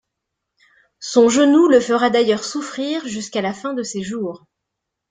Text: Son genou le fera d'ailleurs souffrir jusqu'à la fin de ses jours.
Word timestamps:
Son 0.99 1.29
genou 1.29 1.67
le 1.67 1.79
fera 1.79 2.09
d'ailleurs 2.09 2.43
souffrir 2.43 3.07
jusqu'à 3.07 3.43
la 3.43 3.53
fin 3.53 3.75
de 3.75 3.83
ses 3.83 4.01
jours. 4.01 4.47